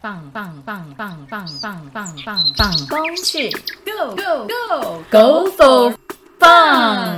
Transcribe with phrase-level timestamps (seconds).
[0.00, 3.50] 棒棒棒棒棒棒棒棒棒，恭喜
[3.84, 5.92] Go Go Go Go for
[6.38, 7.17] fun！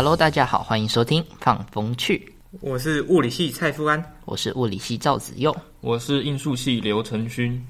[0.00, 2.26] Hello，大家好，欢迎收听放风趣，
[2.62, 4.02] 我是物理系蔡富安。
[4.24, 5.54] 我是物理系赵子佑。
[5.82, 7.62] 我是应数系刘承勋。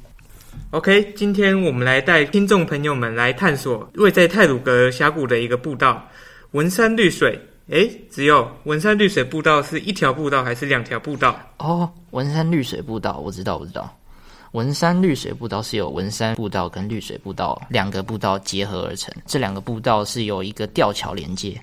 [0.71, 6.09] OK，今天我们来带听众朋友们来探索位在泰鲁格峡谷的一个步道——
[6.55, 7.37] 文山绿水。
[7.71, 11.37] 诶，只有文山绿水步道是一条步道还是两条步道？
[11.57, 13.93] 哦，文山绿水步道，我知道，我知道。
[14.53, 21.61] 文山绿水步道是由文山步道跟绿水步道两个步道结合而成，这两个步道是由一个吊桥连接。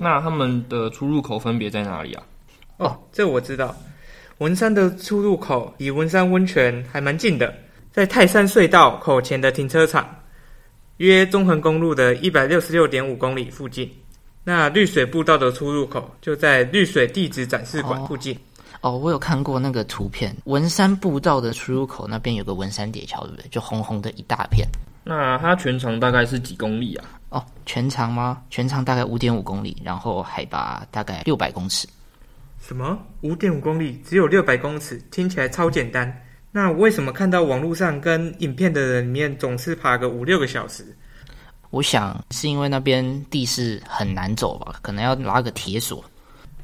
[0.00, 2.22] 那他们的出入口分别在哪里啊？
[2.78, 3.74] 哦，这我知道。
[4.38, 7.52] 文山的出入口离文山温泉还蛮近的，
[7.90, 10.08] 在泰山隧道口前的停车场，
[10.98, 13.90] 约中横公路的一百六十六点五公里附近。
[14.44, 18.38] 那绿水步道的出入口就在绿水地质展示馆哦附近。
[18.80, 23.48] 哦，我有看过那个图片，文山步道的出入口那边有个文山叠桥，对不对？
[23.48, 24.64] 就红红的一大片。
[25.02, 27.04] 那它全长大概是几公里啊？
[27.30, 28.42] 哦，全长吗？
[28.50, 31.86] 全长大概五点五公里，然后海拔大概六百公尺。
[32.60, 32.98] 什么？
[33.20, 36.12] 五点五公里，只有六百公尺，听起来超简单。
[36.50, 40.84] 那为什么看到网络上跟影片的人里面总是爬个五六个小时？
[41.70, 46.02] 我想是因为那边地势很难走吧，可能要拉个铁索。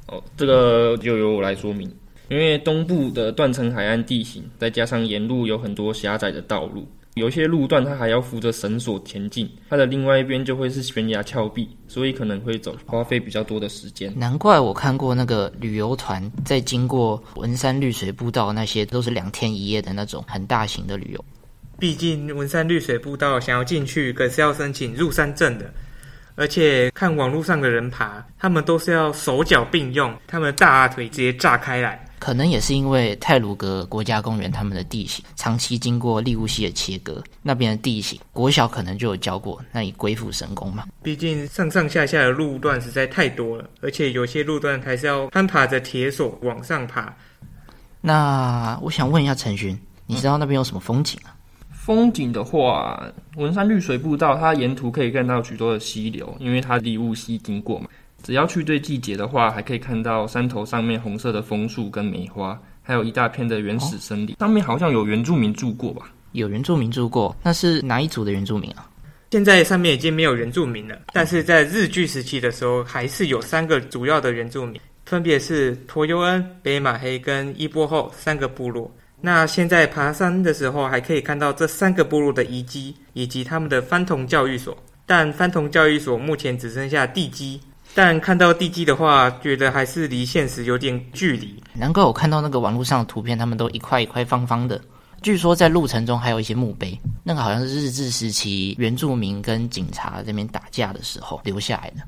[0.06, 1.94] 哦，这个就由我来说明。
[2.28, 14.12] 因为东部的断层海岸地形，再加上沿路有很多狭窄的道路，有些路段它还要扶着绳索前进，它的另外一边就会是悬崖峭壁，所以可能会走花费比较多的时间。
[14.16, 21.24] 难怪我看过那个旅游团在经过文山绿水步道，那些都是两天一夜的那种很大型的旅游。
[21.78, 25.72] 毕竟文山绿水步道想要进去，可是要申请入山证的。
[26.36, 32.04] 而且看网络上的人爬，他们都是要手脚并用，他们的大腿直接炸开来。
[32.24, 40.86] 可能也是因为泰鲁格国家公园他们的地形长期经过利物溪的切割，那边的地形国小可能就有教过，那里鬼斧神工嘛。
[41.02, 47.14] 毕竟上上下下的路段实在太多了，而且有些路段还是要攀爬着铁索往上爬。
[48.00, 51.36] 那我想问一下陈寻，你知道那边有什么风景啊？
[51.72, 57.88] 风景的话，文山绿水步道它沿途可以看到许多的溪流，因为它离雾溪经过嘛。
[58.24, 64.34] 只要去对季节的话，还可以看到山头上面红色的枫树跟梅花，还有一大片的原始森林。
[64.40, 66.10] 上面好像有原住民住过吧？
[66.32, 68.88] 有原住民住过，那是哪一组的原住民啊？
[69.30, 78.90] 现在上面已经没有原住民了，但是在日据时期的时候，还是有三个主要的原住民，分别是托尤恩、北马黑跟伊波后三个部落。
[79.20, 87.60] 那现在爬山的时候，还可以看到这三个部落的遗迹以及他们的番童教育所，但番童教育所目前只剩下地基。
[87.94, 91.62] 但看到地基的话，觉得还是离现实有点距离。
[91.72, 94.80] 难怪我看到那个网络上的图片，他们都一块一块方方的。
[95.22, 102.02] 据说在路程中还有一些墓碑，那个好像是日治时期原住民跟警察这边打架的时候留下来的。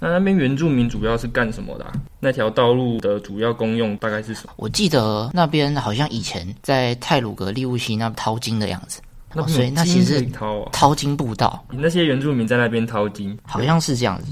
[0.00, 4.52] 那那边原住民主要是干什么的啊、那条道路的主要功用大概是什么？
[4.56, 9.00] 我记得那边好像以前在泰鲁格利乌西那掏金的样子，
[9.34, 14.26] 哦、所以那其实是以掏啊，掏金步道，那些原住民在那边掏金，好像是这样子。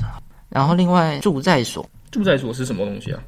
[0.57, 3.23] 然后另外住在所，住在所是什么东西啊？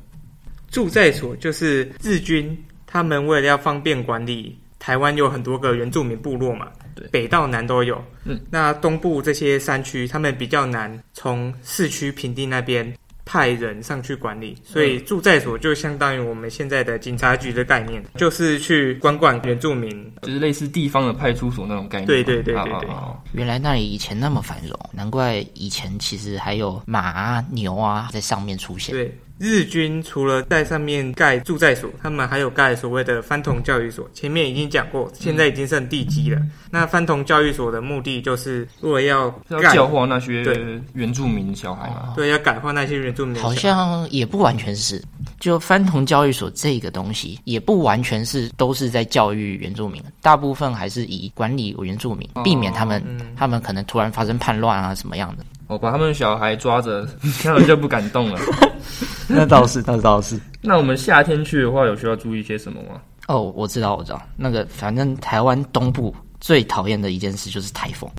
[0.71, 2.57] 住在所就是日军，
[2.87, 8.03] 他们为了要方便管理，台湾有很多个原住民部落嘛，对北到南都有。
[8.25, 12.91] 嗯，那东部这些山区，他们比较难从市区平地那边
[13.29, 19.91] 派人上去管理，所以驻在所就相当于我们现在的警察局的概念，就是去管管原住民。
[20.23, 22.07] 就是类似地方的派出所那种概念。
[22.07, 22.89] 对对对对对
[23.33, 28.95] 原来那里以前那么繁荣，难怪以前其实还有马啊、牛啊在上面出现。
[28.95, 34.09] 对，日军除了在上面盖住在所，他们还有盖所谓的番童教育所。
[34.13, 36.41] 前面已经讲过，现在已经剩地基了。
[36.71, 42.15] 那番童教育所的目的就是为了要要，教化那些对原住民小孩嘛。
[42.17, 43.55] 对，要改化那些原住民的小孩。
[43.55, 45.01] 好像也不完全是，
[45.39, 55.45] 就番童教育所这个东西，也不完全是都是在教育原住民，大部分还是以管理原住民，避免他们、嗯他们可能突然发生叛乱啊什么样的。
[55.69, 57.09] 我把他们小孩抓着，
[57.45, 58.41] 他们就不敢动了。
[59.37, 60.39] 那倒是，那倒是。
[60.63, 63.01] 那我们夏天去的话，有需要注意些什么吗？
[63.29, 68.11] 哦，我知道，我知道，那个反正台湾东部最讨厌的一件事就是台风。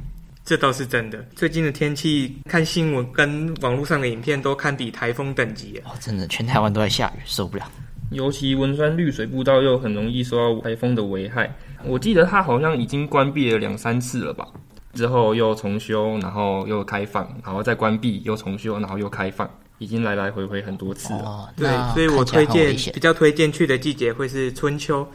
[0.46, 1.24] 这倒是真的。
[1.36, 5.84] 最近的天气，看新闻跟网络上的影片都堪比台风等级耶。
[5.86, 7.70] 哦，真的，全台湾都在下雨，受不了。
[8.12, 11.54] 尤其文山绿水步道又很容易受到台风的危害。
[11.84, 14.48] 我记得它好像已经关闭了两三次了吧？
[14.94, 19.48] 之后又重修，然后又开放，然后再关闭，又重修，然后又开放，
[19.80, 21.20] 已经来来回回很多次了。
[21.20, 25.06] 哦，对，所以我推荐比较推荐去的季节会是春秋。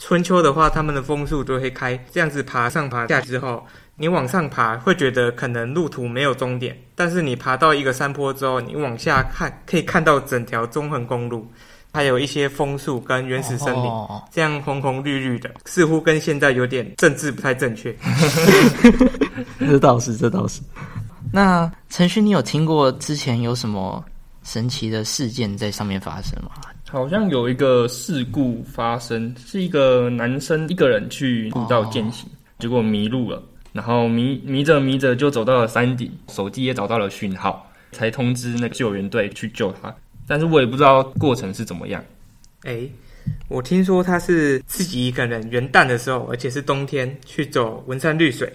[0.00, 3.66] 春秋的话，他们的枫树都会开，这样子爬上爬下之后，
[3.96, 11.50] 你往上爬会觉得可能路途没有终点，但是你爬到一个山坡之后，你往下看可以看到整条中横公路，
[11.92, 13.82] 还有一些枫树跟原始森林。
[13.82, 17.92] 哦这样红红绿绿的，似乎跟现在有点政治不太正确。
[19.58, 20.60] 这倒是，这倒是。
[21.32, 24.04] 那陈勋，你有听过之前有什么
[24.42, 26.50] 神奇的事件在上面发生吗？
[26.88, 32.26] 好像有一个事故发生，是一个男生一个人去步道践行，
[32.58, 33.42] 结果迷路了，
[33.74, 39.94] 然后迷迷着迷着就走到了山顶，手机也找到了讯号，才通知那个救援队去救他。
[40.26, 42.02] 但是我也不知道过程是怎么样。
[42.64, 42.90] 诶，
[43.48, 48.50] 我听说他是自己一个人元旦的时候，而且是冬天去走文山绿水，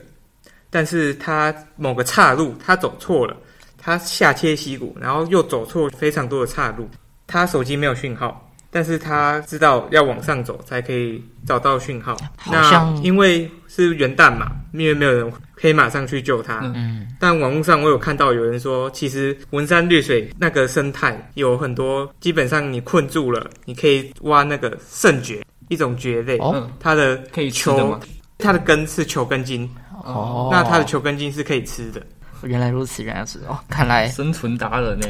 [0.73, 3.37] 但是他某个岔路他走错了，
[3.77, 6.89] 他下切溪谷，然后又走错非常多的岔路，
[7.27, 8.49] 他手机没有讯号。
[8.75, 12.17] 但是他知道要往上走才可以找到讯号。
[12.49, 16.61] 那因为是元旦嘛，因为没有人可以马上去救他。
[16.73, 26.39] 嗯，但网络上我有看到有人说，其实文山绿水那个生态有很多，基本上你困住了，你可以挖那个圣蕨，一种蕨类，
[26.79, 27.99] 它的可以球？，
[28.39, 29.69] 它的根是球根茎，
[30.03, 32.05] 哦，那它的球根茎是可以吃的。
[32.43, 35.07] 原来如此，原来如此哦，看来生存达人呢？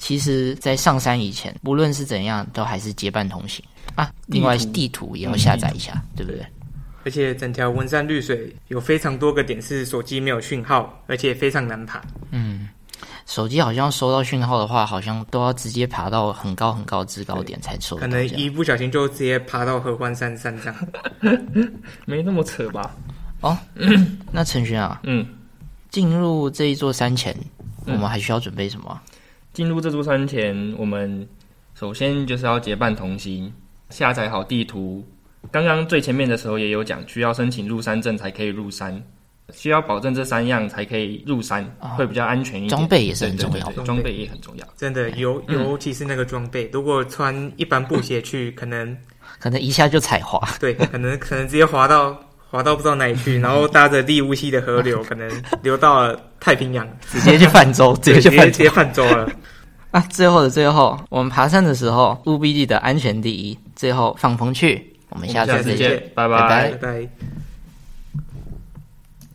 [0.00, 3.64] 其实，在上山以前，无论是怎样，都还是结伴同行
[3.94, 4.10] 啊。
[4.26, 6.44] 另外，地图也要下载一下，对不对？
[7.04, 12.02] 而且整条文山绿水有非常多个点是手机没有讯号，而且非常难爬。
[12.30, 12.68] 嗯，
[13.26, 18.26] 手机好像收到讯号的话，好像都要直接爬到很高很高的制高点才收得可能。
[18.28, 20.74] 一不小心就直接爬到合欢山山上。
[22.04, 22.94] 没那么扯吧？
[24.32, 25.26] 那陈轩啊，嗯，
[25.90, 27.36] 进入这一座山前，
[27.86, 29.02] 我嗯们还需要准备什么啊？
[29.52, 31.26] 进入这座山前，我们
[31.74, 33.52] 首先就是要结伴同行，
[33.90, 35.06] 下载好地图。
[35.50, 39.00] 刚刚最前面的时候也有讲，需要申请入山证才可以入山，
[39.52, 41.64] 需要保证这三样才可以入山，
[41.96, 42.70] 会比较安全一点。
[42.70, 44.66] 装备也是很对对重要对对装备也很重要。
[44.76, 48.96] 真的，尤尤其是那个装备，如果穿一般布鞋去，可能
[49.38, 50.40] 可能一下就踩滑。
[50.58, 52.18] 对，可能可能直接滑到
[52.54, 55.28] 滑到不知道哪里去， 然后搭着利乌西的河流，可能
[55.60, 59.28] 流到了太平洋， 直接去泛舟，直接去直接泛舟了。
[59.90, 60.00] 啊！
[60.08, 63.58] 最后的最后，我们爬山的时候务必记得安全第一。
[63.74, 66.00] 最后放风去，我们下次再见。
[66.14, 67.43] 拜拜拜拜。